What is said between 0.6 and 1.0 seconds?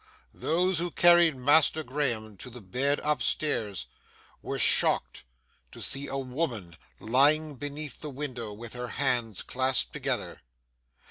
Those who